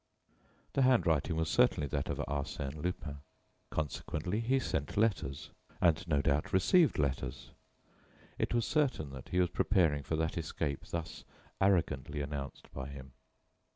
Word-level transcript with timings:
The 0.73 0.81
handwriting 0.81 1.35
was 1.35 1.47
certainly 1.47 1.85
that 1.89 2.09
of 2.09 2.17
Arsène 2.27 2.81
Lupin. 2.81 3.19
Consequently, 3.69 4.39
he 4.39 4.57
sent 4.57 4.97
letters; 4.97 5.51
and, 5.79 6.07
no 6.07 6.23
doubt, 6.23 6.51
received 6.51 6.97
letters. 6.97 7.51
It 8.39 8.51
was 8.51 8.65
certain 8.65 9.11
that 9.11 9.29
he 9.29 9.39
was 9.39 9.51
preparing 9.51 10.01
for 10.01 10.15
that 10.15 10.39
escape 10.39 10.85
thus 10.87 11.23
arrogantly 11.61 12.19
announced 12.19 12.73
by 12.73 12.87
him. 12.87 13.11